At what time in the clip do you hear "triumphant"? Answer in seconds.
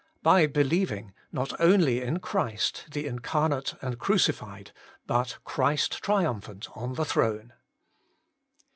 6.01-6.67